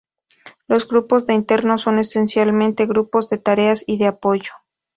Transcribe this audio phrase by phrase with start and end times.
[0.67, 4.51] Los grupos de internos son esencialmente grupos de tareas y de apoyo.